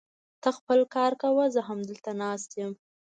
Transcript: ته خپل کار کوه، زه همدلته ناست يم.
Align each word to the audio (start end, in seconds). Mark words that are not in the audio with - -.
ته 0.41 0.49
خپل 0.57 0.79
کار 0.95 1.11
کوه، 1.21 1.45
زه 1.53 1.61
همدلته 1.69 2.11
ناست 2.21 2.49
يم. 2.61 2.71